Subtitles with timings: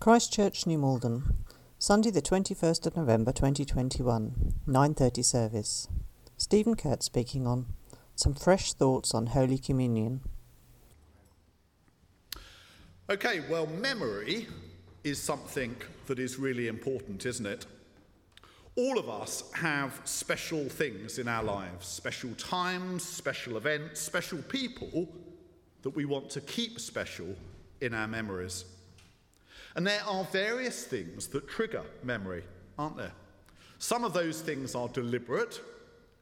[0.00, 1.44] Christchurch, New Malden,
[1.78, 5.88] Sunday the 21st of November 2021, 9:30 service.
[6.38, 7.66] Stephen Kuhrt speaking on
[8.14, 10.22] some fresh thoughts on Holy Communion.
[13.10, 14.48] Okay, well memory
[15.04, 15.76] is something
[16.06, 17.66] that is really important, isn't it?
[18.76, 25.10] All of us have special things in our lives, special times, special events, special people
[25.82, 27.36] that we want to keep special
[27.82, 28.64] in our memories.
[29.80, 32.44] And there are various things that trigger memory,
[32.78, 33.14] aren't there?
[33.78, 35.58] Some of those things are deliberate,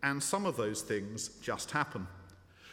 [0.05, 2.07] and some of those things just happen.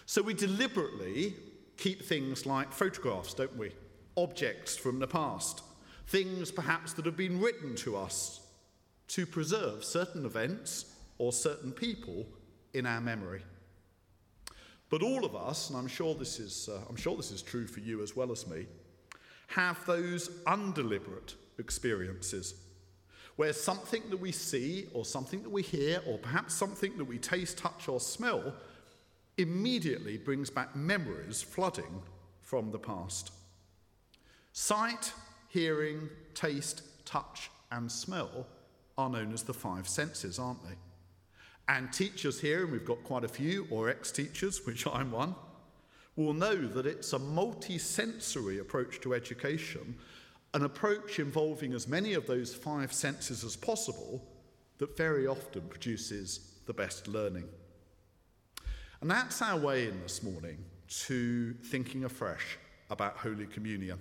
[0.06, 1.34] So we deliberately
[1.76, 3.72] keep things like photographs, don't we?
[4.16, 5.64] Objects from the past,
[6.06, 8.42] things perhaps that have been written to us
[9.08, 12.28] to preserve certain events or certain people
[12.76, 13.42] in our memory.
[14.92, 17.66] But all of us, and I'm sure this is, uh, I'm sure this is true
[17.66, 18.68] for you as well as me,
[19.48, 22.56] have those undeliberate experiences
[23.36, 27.18] where something that we see or something that we hear or perhaps something that we
[27.18, 28.54] taste, touch, or smell
[29.38, 32.02] immediately brings back memories flooding
[32.42, 33.32] from the past.
[34.54, 35.12] Sight,
[35.50, 38.48] hearing, taste, touch, and smell
[38.98, 40.76] are known as the five senses, aren't they?
[41.68, 45.36] And teachers here, and we've got quite a few, or ex teachers, which I'm one,
[46.16, 49.96] will know that it's a multi sensory approach to education,
[50.54, 54.26] an approach involving as many of those five senses as possible
[54.78, 57.48] that very often produces the best learning.
[59.02, 62.58] And that's our way in this morning to thinking afresh
[62.90, 64.00] about Holy Communion.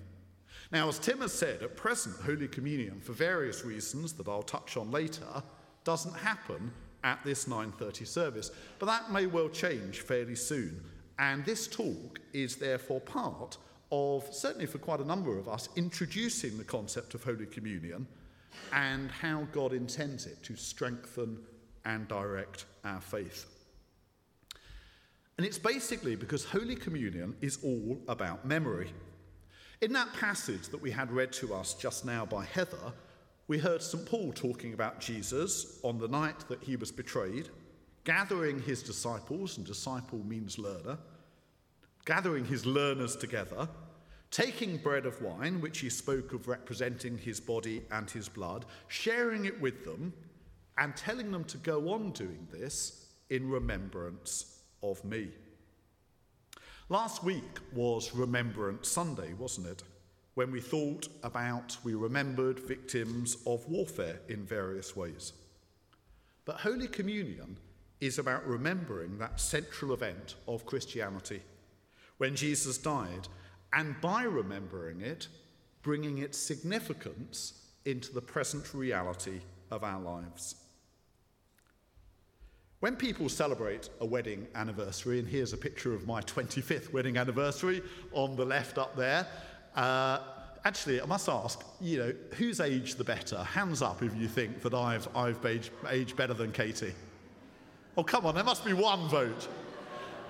[0.70, 4.77] Now, as Tim has said, at present, Holy Communion, for various reasons that I'll touch
[4.77, 5.42] on later,
[5.85, 10.81] doesn't happen at this 9:30 service, but that may well change fairly soon
[11.19, 13.59] and this talk is therefore part
[13.93, 18.07] of, certainly for quite a number of us, introducing the concept of Holy Communion
[18.73, 21.39] and how God intends it to strengthen
[21.85, 23.47] and direct our faith.
[25.36, 28.92] And it's basically because Holy Communion is all about memory.
[29.80, 32.92] In that passage that we had read to us just now by Heather,
[33.48, 34.07] we heard St.
[34.07, 37.51] Paul talking about Jesus on the night that he was betrayed
[38.05, 40.98] gathering his disciples, and disciple means learner,
[42.05, 43.69] gathering his learners together,
[44.31, 49.47] taking bread of wine, which he spoke of representing his body and his blood, sharing
[49.47, 50.13] it with them,
[50.77, 55.29] and telling them to go on doing this in remembrance of me.
[56.91, 59.83] Last week was Remembrance Sunday, wasn't it?
[60.35, 65.33] When we thought about, we remembered victims of warfare in various ways.
[66.45, 67.57] But Holy Communion
[68.07, 71.41] is about remembering that central event of Christianity
[72.19, 73.29] when Jesus died,
[73.73, 75.27] and by remembering it,
[75.83, 80.57] bringing its significance into the present reality of our lives.
[82.81, 87.83] When people celebrate a wedding anniversary, and here's a picture of my 25th wedding anniversary
[88.13, 89.27] on the left up there,
[89.75, 90.21] uh,
[90.65, 93.42] actually, I must ask, you know, whose age the better?
[93.42, 96.95] Hands up if you think that I've, I've aged, aged better than Katie.
[97.96, 99.48] Oh, come on, there must be one vote.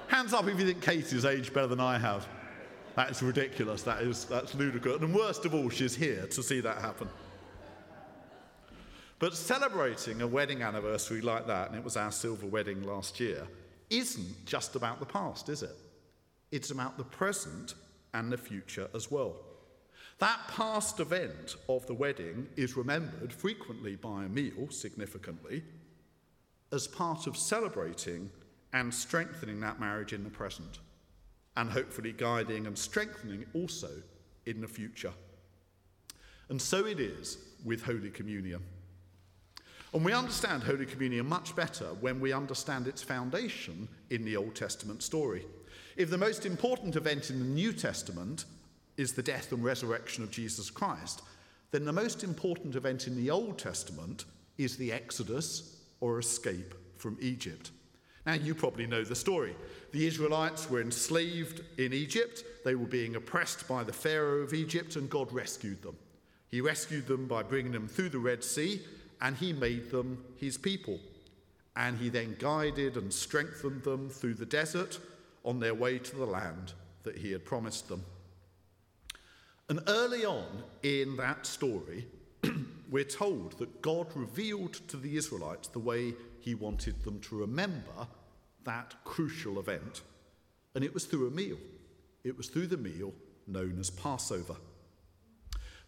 [0.08, 2.26] Hands up if you think Katie's aged better than I have.
[2.94, 3.82] That is ridiculous.
[3.82, 5.00] That is, that's ludicrous.
[5.00, 7.08] And worst of all, she's here to see that happen.
[9.18, 13.46] But celebrating a wedding anniversary like that, and it was our silver wedding last year,
[13.88, 15.76] isn't just about the past, is it?
[16.52, 17.74] It's about the present
[18.12, 19.36] and the future as well.
[20.18, 25.64] That past event of the wedding is remembered frequently by a meal, significantly,
[26.72, 28.30] as part of celebrating
[28.72, 30.80] and strengthening that marriage in the present,
[31.56, 33.90] and hopefully guiding and strengthening also
[34.46, 35.12] in the future.
[36.48, 38.62] And so it is with Holy Communion.
[39.92, 44.56] And we understand Holy Communion much better when we understand its foundation in the Old
[44.56, 45.46] Testament story.
[45.96, 48.44] If the most important event in the New Testament
[48.96, 51.22] is the death and resurrection of Jesus Christ,
[51.70, 54.24] then the most important event in the Old Testament
[54.58, 55.73] is the Exodus
[56.04, 57.70] or escape from Egypt.
[58.26, 59.56] Now, you probably know the story.
[59.92, 64.96] The Israelites were enslaved in Egypt, they were being oppressed by the Pharaoh of Egypt,
[64.96, 65.96] and God rescued them.
[66.50, 68.82] He rescued them by bringing them through the Red Sea,
[69.22, 71.00] and He made them His people.
[71.74, 74.98] And He then guided and strengthened them through the desert
[75.42, 76.74] on their way to the land
[77.04, 78.04] that He had promised them.
[79.70, 82.06] And early on in that story,
[82.94, 88.06] we're told that God revealed to the Israelites the way he wanted them to remember
[88.62, 90.02] that crucial event.
[90.76, 91.58] And it was through a meal.
[92.22, 93.12] It was through the meal
[93.48, 94.54] known as Passover.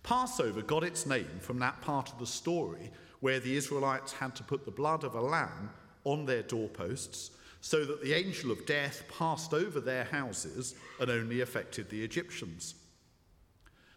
[0.02, 4.42] Passover got its name from that part of the story where the Israelites had to
[4.42, 5.70] put the blood of a lamb
[6.02, 7.30] on their doorposts
[7.60, 12.74] so that the angel of death passed over their houses and only affected the Egyptians.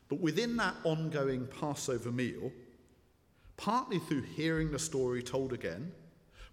[0.10, 2.52] But within that ongoing Passover meal,
[3.60, 5.92] partly through hearing the story told again,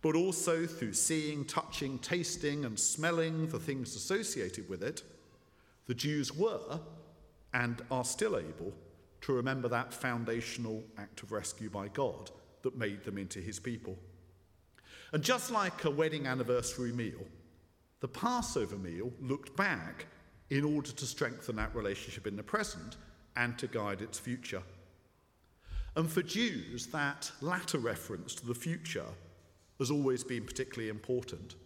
[0.03, 5.05] but also through seeing, touching, tasting, and smelling the things associated with it,
[5.87, 6.81] the Jews were
[7.55, 8.75] and are still able
[9.21, 12.33] to remember that foundational act of rescue by God
[12.63, 13.97] that made them into his people.
[15.13, 17.25] And just like a wedding anniversary meal,
[18.01, 20.07] the Passover meal looked back
[20.51, 22.97] in order to strengthen that relationship in the present
[23.37, 24.63] and to guide its future.
[25.97, 29.07] And for Jews, that latter reference to the future
[29.79, 31.57] has always been particularly important.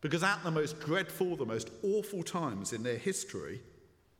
[0.00, 3.60] Because at the most dreadful, the most awful times in their history,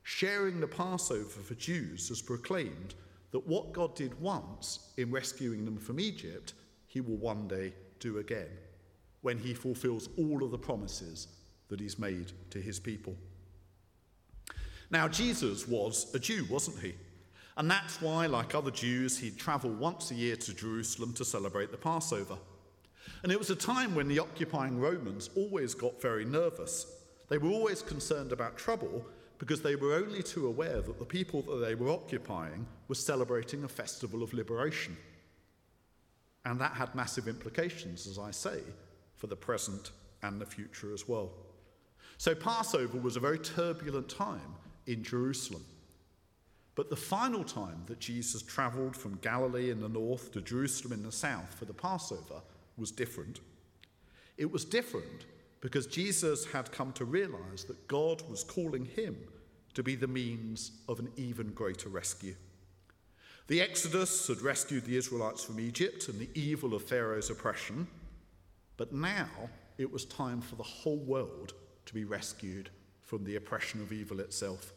[0.03, 2.95] sharing the Passover for Jews has proclaimed
[3.31, 6.53] that what God did once in rescuing them from Egypt,
[6.87, 8.49] he will one day do again
[9.21, 11.27] when he fulfills all of the promises
[11.69, 13.15] that he's made to his people.
[14.89, 16.95] Now, Jesus was a Jew, wasn't he?
[17.57, 21.71] And that's why, like other Jews, he'd travel once a year to Jerusalem to celebrate
[21.71, 22.37] the Passover.
[23.23, 26.85] And it was a time when the occupying Romans always got very nervous.
[27.29, 29.03] They were always concerned about trouble
[29.39, 33.63] because they were only too aware that the people that they were occupying were celebrating
[33.63, 34.95] a festival of liberation.
[36.45, 38.61] And that had massive implications, as I say,
[39.15, 41.31] for the present and the future as well.
[42.17, 44.55] So, Passover was a very turbulent time
[44.85, 45.63] in Jerusalem.
[46.77, 51.03] But the final time that Jesus travelled from Galilee in the north to Jerusalem in
[51.03, 52.43] the south for the Passover
[52.77, 53.39] was different.
[54.37, 55.25] It was different
[55.59, 59.17] because Jesus had come to realize that God was calling him
[59.73, 62.35] to be the means of an even greater rescue.
[63.47, 67.87] The Exodus had rescued the Israelites from Egypt and the evil of Pharaoh's oppression,
[68.77, 69.29] but now
[69.79, 71.53] it was time for the whole world
[71.87, 72.69] to be rescued
[73.01, 74.73] from the oppression of evil itself.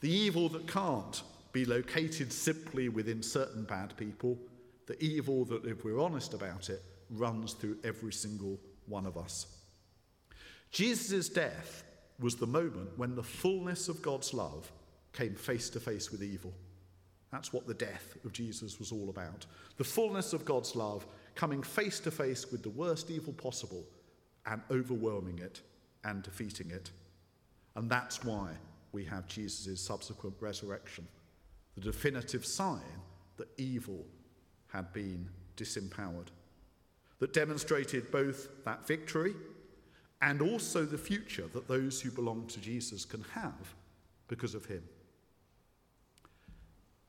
[0.00, 1.22] The evil that can't
[1.52, 4.38] be located simply within certain bad people,
[4.86, 9.46] the evil that, if we're honest about it, runs through every single one of us.
[10.70, 11.84] Jesus' death
[12.20, 14.70] was the moment when the fullness of God's love
[15.12, 16.52] came face to face with evil.
[17.30, 19.46] That's what the death of Jesus was all about.
[19.76, 23.84] The fullness of God's love coming face to face with the worst evil possible
[24.46, 25.60] and overwhelming it
[26.04, 26.90] and defeating it.
[27.76, 28.52] And that's why
[28.92, 31.06] we have Jesus' subsequent resurrection,
[31.74, 32.80] the definitive sign
[33.36, 34.04] that evil
[34.68, 36.28] had been disempowered
[37.18, 39.34] that demonstrated both that victory
[40.22, 43.74] and also the future that those who belong to Jesus can have
[44.28, 44.82] because of him.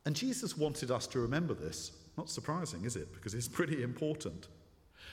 [0.05, 1.91] And Jesus wanted us to remember this.
[2.17, 3.13] Not surprising, is it?
[3.13, 4.47] Because it's pretty important.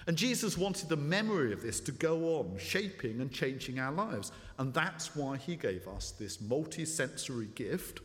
[0.06, 4.30] And Jesus wanted the memory of this to go on, shaping and changing our lives.
[4.58, 8.00] And that's why he gave us this multi sensory gift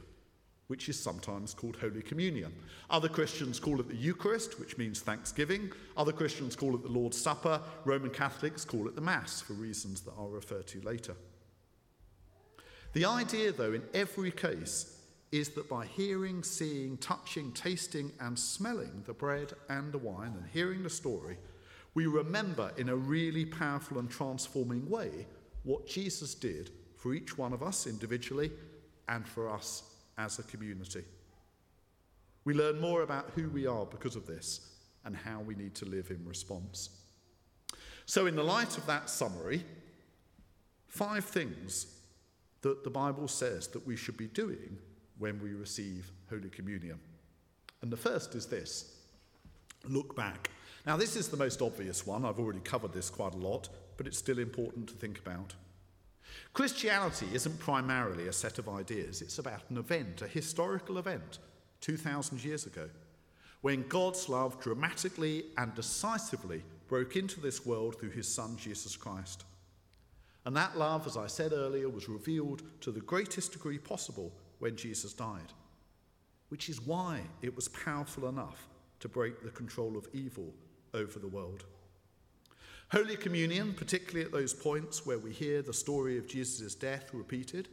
[0.71, 2.49] which is sometimes called Holy Communion.
[2.89, 5.69] Other Christians call it the Eucharist, which means thanksgiving.
[5.97, 7.59] Other Christians call it the Lord's Supper.
[7.83, 11.17] Roman Catholics call it the Mass for reasons that I'll refer to later.
[12.93, 14.97] The idea, though, in every case,
[15.33, 20.45] is that by hearing, seeing, touching, tasting, and smelling the bread and the wine and
[20.53, 21.37] hearing the story,
[21.93, 25.25] we remember in a really powerful and transforming way
[25.63, 28.51] what Jesus did for each one of us individually
[29.09, 29.83] and for us
[30.17, 31.03] as a community.
[32.45, 34.71] We learn more about who we are because of this
[35.05, 36.89] and how we need to live in response.
[38.05, 39.63] So, in the light of that summary,
[40.87, 41.87] five things
[42.61, 44.77] that the Bible says that we should be doing
[45.17, 46.99] when we receive Holy Communion.
[47.81, 48.95] And the first is this
[49.87, 50.49] look back.
[50.85, 52.25] Now, this is the most obvious one.
[52.25, 55.53] I've already covered this quite a lot, but it's still important to think about.
[56.53, 61.39] Christianity isn't primarily a set of ideas, it's about an event, a historical event,
[61.81, 62.89] 2,000 years ago,
[63.61, 69.45] when God's love dramatically and decisively broke into this world through his Son, Jesus Christ.
[70.45, 74.75] And that love, as I said earlier, was revealed to the greatest degree possible when
[74.75, 75.53] Jesus died,
[76.49, 78.67] which is why it was powerful enough
[78.99, 80.53] to break the control of evil
[80.93, 81.65] over the world.
[82.91, 87.69] Holy Communion, particularly at those points where we hear the story of Jesus' death repeated,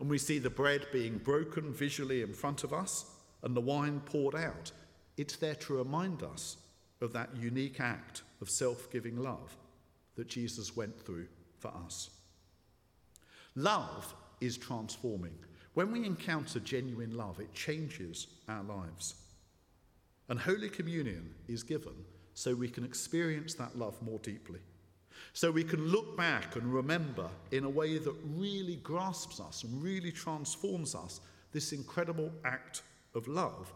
[0.00, 3.06] and we see the bread being broken visually in front of us
[3.42, 4.72] and the wine poured out,
[5.16, 6.56] it's there to remind us
[7.00, 9.56] of that unique act of self giving love
[10.16, 12.10] that Jesus went through for us.
[13.54, 15.34] Love is transforming.
[15.74, 19.14] When we encounter genuine love, it changes our lives.
[20.28, 21.94] And Holy Communion is given
[22.36, 24.60] so we can experience that love more deeply.
[25.32, 29.82] So we can look back and remember in a way that really grasps us and
[29.82, 31.20] really transforms us
[31.52, 32.82] this incredible act
[33.14, 33.72] of love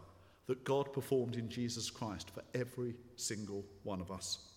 [0.46, 4.50] that God performed in Jesus Christ for every single one of us.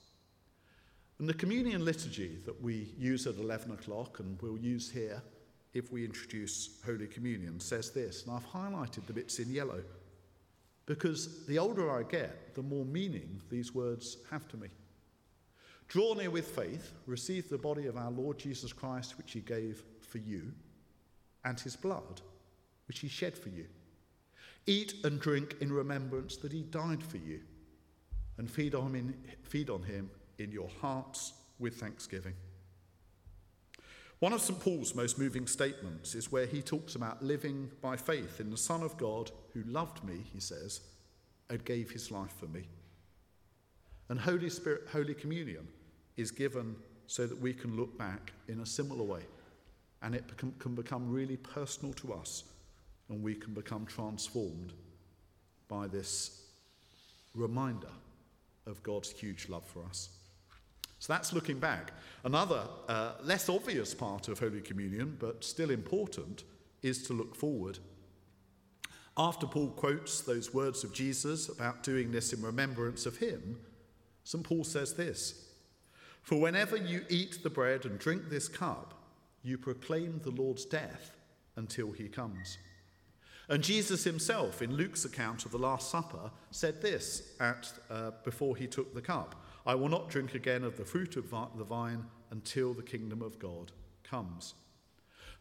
[1.18, 5.24] And the communion liturgy that we use at 11 o'clock and we'll use here
[5.74, 9.82] if we introduce Holy Communion says this, and I've highlighted the bits in yellow
[10.86, 14.68] because the older I get, the more meaning these words have to me.
[15.88, 19.84] Draw near with faith, receive the body of our Lord Jesus Christ, which he gave
[20.02, 20.52] for you,
[21.46, 22.22] and his blood,
[22.88, 23.66] which he shed for you.
[24.66, 27.42] Eat and drink in remembrance that he died for you,
[28.38, 29.14] and feed on him,
[29.44, 30.10] feed on him
[30.40, 32.34] in your hearts with thanksgiving.
[34.24, 34.58] One of St.
[34.58, 38.82] Paul's most moving statements is where he talks about living by faith in the Son
[38.82, 40.80] of God who loved me, he says,
[41.50, 42.64] and gave his life for me.
[44.08, 45.68] And Holy Spirit, Holy Communion
[46.16, 49.24] is given so that we can look back in a similar way
[50.04, 50.24] and it
[50.58, 52.46] can become really personal to us
[53.10, 54.72] and we can become transformed
[55.68, 56.46] by this
[57.36, 57.92] reminder
[58.68, 60.08] of God's huge love for us.
[61.04, 61.92] So that's looking back.
[62.24, 66.46] Another uh, less obvious part of Holy Communion, but still important,
[66.82, 67.80] is to look forward.
[69.18, 73.60] After Paul quotes those words of Jesus about doing this in remembrance of him,
[74.24, 74.46] St.
[74.46, 75.50] Paul says this
[76.22, 78.94] For whenever you eat the bread and drink this cup,
[79.44, 81.18] you proclaim the Lord's death
[81.58, 82.58] until he comes.
[83.50, 88.56] And Jesus himself, in Luke's account of the Last Supper, said this at, uh, before
[88.56, 92.06] he took the cup I will not drink again of the fruit of the vine
[92.32, 93.72] until the kingdom of God
[94.04, 94.56] comes.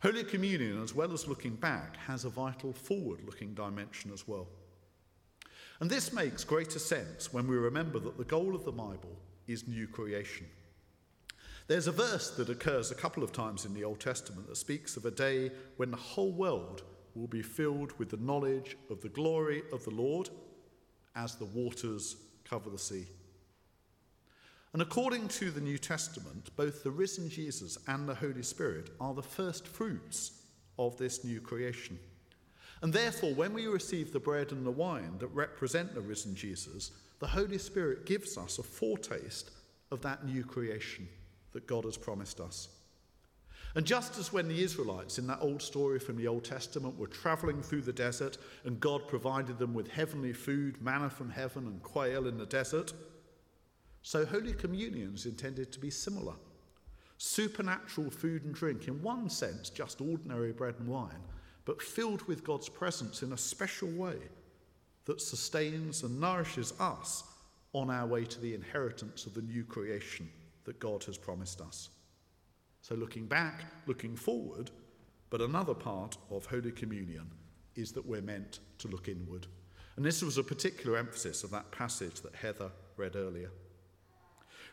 [0.00, 4.48] Holy Communion, as well as looking back, has a vital forward looking dimension as well.
[5.80, 9.16] And this makes greater sense when we remember that the goal of the Bible
[9.48, 10.46] is new creation.
[11.66, 14.96] There's a verse that occurs a couple of times in the Old Testament that speaks
[14.96, 16.82] of a day when the whole world
[17.14, 20.30] will be filled with the knowledge of the glory of the Lord
[21.14, 23.06] as the waters cover the sea.
[24.72, 29.12] And according to the New Testament, both the risen Jesus and the Holy Spirit are
[29.12, 30.32] the first fruits
[30.78, 31.98] of this new creation.
[32.80, 36.90] And therefore, when we receive the bread and the wine that represent the risen Jesus,
[37.20, 39.50] the Holy Spirit gives us a foretaste
[39.90, 41.06] of that new creation
[41.52, 42.68] that God has promised us.
[43.74, 47.06] And just as when the Israelites in that old story from the Old Testament were
[47.06, 51.82] traveling through the desert and God provided them with heavenly food, manna from heaven, and
[51.82, 52.92] quail in the desert,
[54.02, 56.34] so Holy Communion is intended to be similar.
[57.18, 61.22] Supernatural food and drink, in one sense, just ordinary bread and wine,
[61.64, 64.16] but filled with God's presence in a special way
[65.04, 67.24] that sustains and nourishes us
[67.72, 70.28] on our way to the inheritance of the new creation
[70.64, 71.90] that God has promised us.
[72.82, 74.70] So, looking back, looking forward,
[75.30, 77.30] but another part of Holy Communion
[77.76, 79.46] is that we're meant to look inward.
[79.96, 83.50] And this was a particular emphasis of that passage that Heather read earlier.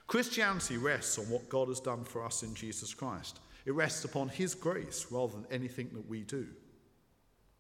[0.10, 3.42] Christianity rests on what God has done for us in Jesus Christ.
[3.68, 6.48] It rests upon His grace rather than anything that we do.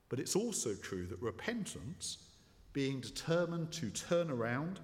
[0.09, 2.17] But it's also true that repentance,
[2.73, 4.79] being determined to turn around,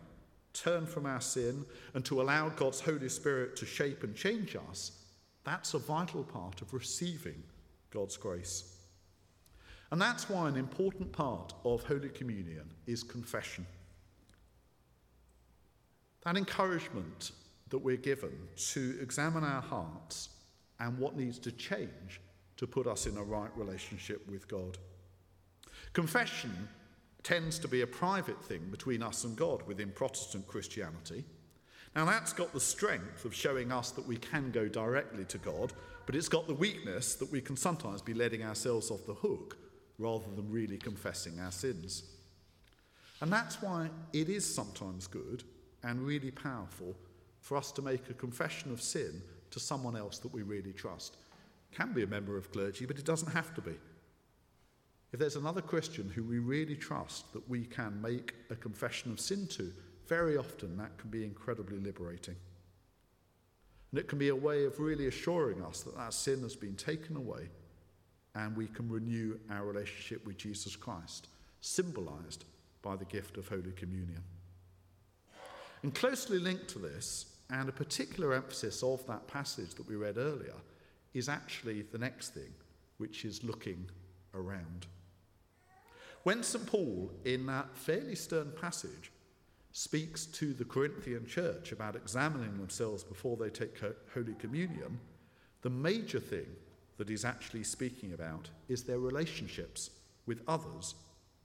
[0.54, 5.04] turn from our sin, and to allow God's Holy Spirit to shape and change us,
[5.44, 7.42] that's a vital part of receiving
[7.90, 8.78] God's grace.
[9.90, 13.66] And that's why an important part of Holy Communion is confession.
[16.26, 17.32] That encouragement
[17.70, 20.30] that we're given to examine our hearts
[20.80, 22.22] and what needs to change
[22.58, 24.78] to put us in a right relationship with God.
[25.94, 26.70] Confession
[27.24, 31.24] tends to be a private thing between us and God within Protestant Christianity.
[31.96, 35.74] Now, that's got the strength of showing us that we can go directly to God,
[36.06, 39.58] but it's got the weakness that we can sometimes be letting ourselves off the hook
[39.98, 42.04] rather than really confessing our sins.
[43.22, 45.44] And that's why it is sometimes good
[45.84, 46.96] and really powerful
[47.46, 49.22] for us to make a confession of sin
[49.52, 51.18] to someone else that we really trust.
[51.72, 53.76] Can be a member of clergy, but it doesn't have to be.
[55.14, 59.20] If there's another Christian who we really trust that we can make a confession of
[59.20, 59.72] sin to,
[60.08, 62.36] very often that can be incredibly liberating.
[63.92, 66.76] And it can be a way of really assuring us that that sin has been
[66.76, 67.50] taken away
[68.34, 71.28] and we can renew our relationship with Jesus Christ,
[71.62, 72.46] symbolized
[72.82, 74.24] by the gift of Holy Communion.
[75.84, 80.18] And closely linked to this and a particular emphasis of that passage that we read
[80.18, 80.56] earlier
[81.14, 82.54] is actually the next thing,
[82.98, 83.90] which is looking
[84.34, 84.88] around.
[86.24, 86.66] When St.
[86.66, 89.12] Paul, in that fairly stern passage,
[89.72, 93.78] speaks to the Corinthian church about examining themselves before they take
[94.14, 95.00] Holy Communion,
[95.62, 96.48] the major thing
[96.98, 99.90] that he's actually speaking about is their relationships
[100.26, 100.96] with others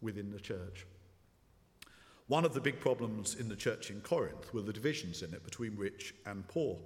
[0.01, 0.87] within the church.
[2.31, 5.43] One of the big problems in the church in Corinth were the divisions in it
[5.43, 6.79] between rich and poor.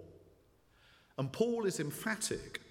[1.18, 2.62] And Paul is emphatic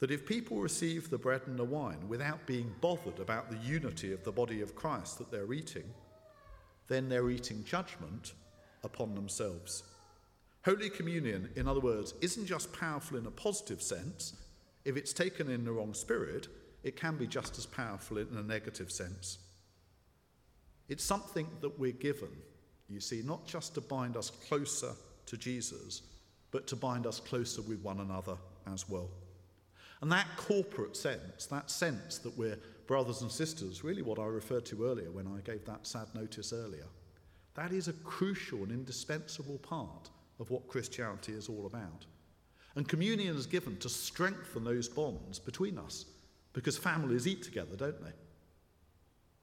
[0.00, 4.12] that if people receive the bread and the wine without being bothered about the unity
[4.12, 5.84] of the body of Christ that they're eating,
[6.88, 8.32] then they're eating judgment
[8.82, 9.84] upon themselves.
[10.64, 14.34] Holy Communion, in other words, isn't just powerful in a positive sense.
[14.84, 16.48] If it's taken in the wrong spirit,
[16.82, 19.38] it can be just as powerful in a negative sense.
[20.88, 22.30] It's something that we're given,
[22.88, 24.92] you see, not just to bind us closer
[25.26, 26.02] to Jesus,
[26.50, 28.36] but to bind us closer with one another
[28.72, 29.10] as well.
[30.00, 34.64] And that corporate sense, that sense that we're brothers and sisters, really what I referred
[34.66, 36.86] to earlier when I gave that sad notice earlier,
[37.54, 40.08] that is a crucial and indispensable part
[40.40, 42.06] of what Christianity is all about.
[42.76, 46.06] And communion is given to strengthen those bonds between us
[46.52, 48.12] because families eat together, don't they?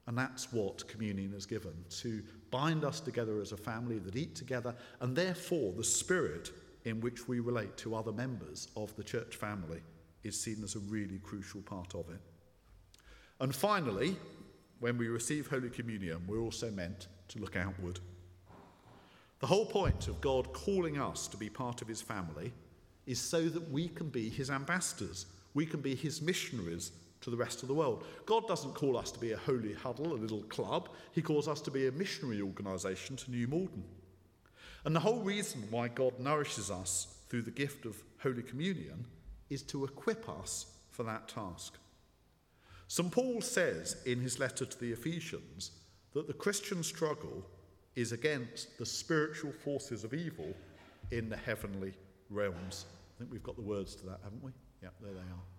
[0.07, 2.21] And that's what communion is given to
[2.51, 6.51] bind us together as a family that eat together, and therefore the spirit
[6.83, 9.81] in which we relate to other members of the church family
[10.23, 12.19] is seen as a really crucial part of it.
[13.39, 14.15] And finally,
[14.79, 17.99] when we receive Holy Communion, we're also meant to look outward.
[19.39, 22.53] The whole point of God calling us to be part of his family
[23.05, 26.91] is so that we can be his ambassadors, we can be his missionaries
[27.21, 28.05] to the rest of the world.
[28.25, 30.89] God doesn't call us to be a holy huddle, a little club.
[31.11, 33.83] He calls us to be a missionary organisation to New Malden.
[34.85, 39.05] And the whole reason why God nourishes us through the gift of Holy Communion
[39.49, 41.73] is to equip us for that task.
[42.87, 43.11] St.
[43.11, 45.71] Paul says in his letter to the Ephesians
[46.13, 47.43] that the Christian struggle
[47.95, 50.53] is against the spiritual forces of evil
[51.11, 51.93] in the heavenly
[52.29, 52.85] realms.
[53.15, 54.51] I think we've got the words to that, haven't we?
[54.83, 55.54] Yeah, there they are.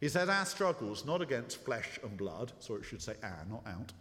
[0.00, 3.66] He said, Our struggles not against flesh and blood, so it should say our, not
[3.66, 3.92] out,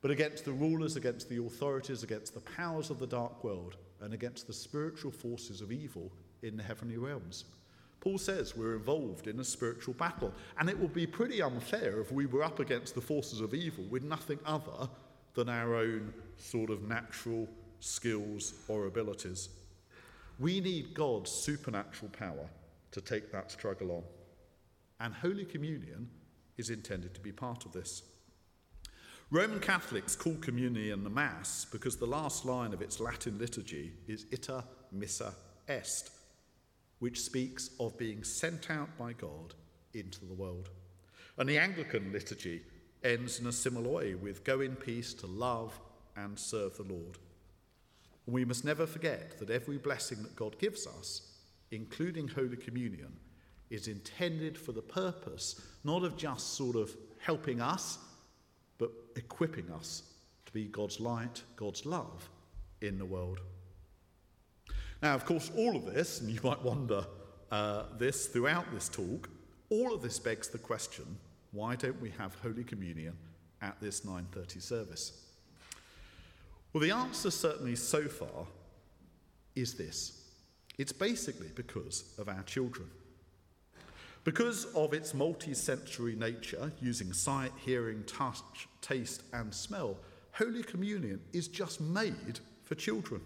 [0.00, 4.14] but against the rulers, against the authorities, against the powers of the dark world, and
[4.14, 6.10] against the spiritual forces of evil
[6.42, 7.44] in the heavenly realms.
[8.00, 12.12] Paul says we're involved in a spiritual battle, and it would be pretty unfair if
[12.12, 14.88] we were up against the forces of evil with nothing other
[15.34, 17.48] than our own sort of natural
[17.80, 19.48] skills or abilities.
[20.38, 22.48] We need God's supernatural power
[22.92, 24.02] to take that struggle on.
[25.00, 26.08] And Holy Communion
[26.56, 28.02] is intended to be part of this.
[29.30, 34.26] Roman Catholics call communion the Mass because the last line of its Latin liturgy is
[34.32, 35.34] ite missa
[35.68, 36.10] est,
[36.98, 39.54] which speaks of being sent out by God
[39.92, 40.70] into the world.
[41.36, 42.62] And the Anglican liturgy
[43.02, 45.78] ends in a similar way with go in peace to love
[46.16, 47.18] and serve the Lord.
[48.26, 51.32] We must never forget that every blessing that God gives us,
[51.70, 53.12] including Holy Communion,
[53.70, 57.98] is intended for the purpose not of just sort of helping us,
[58.78, 60.02] but equipping us
[60.46, 62.28] to be God's light, God's love
[62.80, 63.40] in the world.
[65.02, 67.04] Now, of course, all of this, and you might wonder
[67.50, 69.28] uh, this throughout this talk,
[69.68, 71.18] all of this begs the question
[71.52, 73.16] why don't we have Holy Communion
[73.62, 75.24] at this 9:30 service?
[76.72, 78.46] Well, the answer certainly so far
[79.54, 80.24] is this.
[80.78, 82.90] It's basically because of our children.
[84.24, 89.98] Because of its multi-sensory nature, using sight, hearing, touch, taste, and smell,
[90.32, 93.20] Holy Communion is just made for children.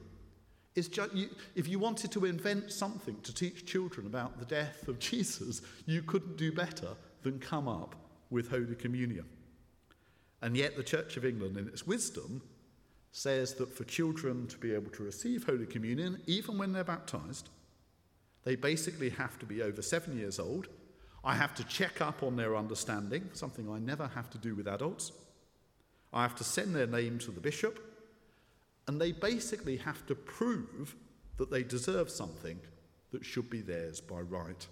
[0.74, 4.98] Just, you, if you wanted to invent something to teach children about the death of
[4.98, 6.88] Jesus, you couldn't do better
[7.22, 7.94] than come up
[8.30, 9.24] with Holy Communion.
[10.42, 12.42] And yet, the Church of England, in its wisdom,
[13.10, 17.48] says that for children to be able to receive Holy Communion, even when they're baptized,
[18.44, 20.68] they basically have to be over seven years old.
[21.24, 24.68] I have to check up on their understanding, something I never have to do with
[24.68, 25.12] adults.
[26.12, 27.88] I have to send their name to the bishop
[28.88, 30.96] and they basically have to prove
[31.36, 32.58] that they deserve something
[33.12, 34.66] that should be theirs by right.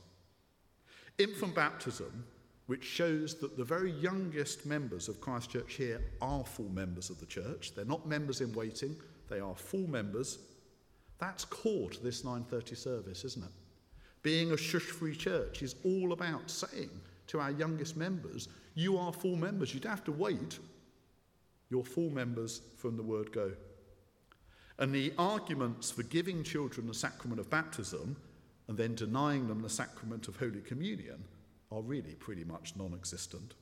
[1.19, 2.25] Infant baptism,
[2.67, 7.27] which shows that the very youngest members of Christchurch here are full members of the
[7.27, 7.75] church.
[7.75, 8.97] They're not members in waiting,
[9.29, 10.39] they are full members.
[11.19, 13.53] That's core to this 9:30 service, isn't it?
[14.27, 16.91] Being a shush-free church is all about saying
[17.29, 19.73] to our youngest members, you are full members.
[19.73, 20.59] You don't have to wait.
[21.71, 23.53] You're full members from the word go.
[24.81, 28.17] And the arguments for giving children the sacrament of baptism
[28.67, 31.23] and then denying them the sacrament of Holy Communion
[31.71, 33.55] are really pretty much non existent.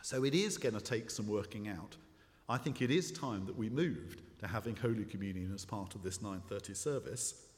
[0.00, 1.94] So it is going to take some working out.
[2.48, 6.02] I think it is time that we moved to having Holy Communion as part of
[6.02, 7.49] this 9:30 service.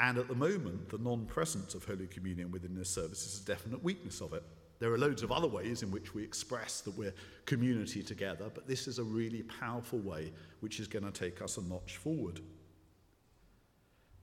[0.00, 3.82] And at the moment, the non-presence of Holy Communion within this service is a definite
[3.82, 4.42] weakness of it.
[4.80, 7.14] There are loads of other ways in which we express that we're
[7.46, 11.56] community together, but this is a really powerful way which is going to take us
[11.58, 12.40] a notch forward.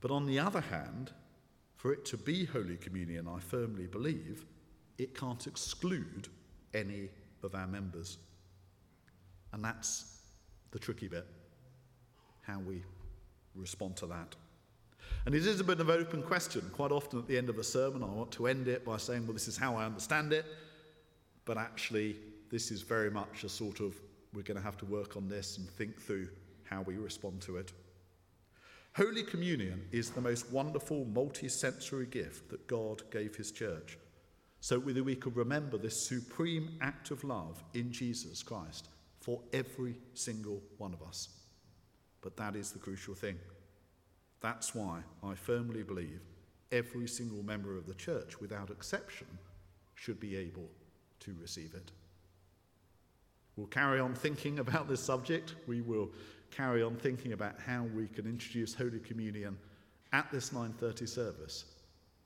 [0.01, 1.11] But on the other hand,
[1.77, 4.45] for it to be Holy Communion, I firmly believe,
[4.97, 6.27] it can't exclude
[6.73, 7.09] any
[7.43, 8.17] of our members.
[9.53, 10.19] And that's
[10.71, 11.25] the tricky bit
[12.41, 12.83] how we
[13.55, 14.35] respond to that.
[15.25, 16.69] And it is a bit of an open question.
[16.73, 19.25] Quite often at the end of a sermon, I want to end it by saying,
[19.25, 20.45] well, this is how I understand it.
[21.45, 22.17] But actually,
[22.49, 23.95] this is very much a sort of,
[24.33, 26.29] we're going to have to work on this and think through
[26.63, 27.71] how we respond to it.
[28.95, 33.97] Holy Communion is the most wonderful multi-sensory gift that God gave his church.
[34.59, 39.95] So that we could remember this supreme act of love in Jesus Christ for every
[40.13, 41.29] single one of us.
[42.21, 43.37] But that is the crucial thing.
[44.41, 46.21] That's why I firmly believe
[46.71, 49.27] every single member of the church, without exception,
[49.95, 50.69] should be able
[51.19, 51.91] to receive it.
[53.55, 55.55] We'll carry on thinking about this subject.
[55.67, 56.09] We will
[56.49, 59.57] carry on thinking about how we can introduce Holy Communion
[60.13, 61.65] at this 9:30 service.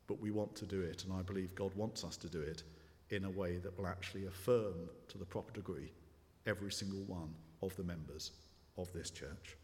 [0.08, 2.64] But we want to do it, and I believe God wants us to do it
[3.10, 5.92] in a way that will actually affirm to the proper degree
[6.46, 8.32] every single one of the members
[8.78, 9.58] of this church.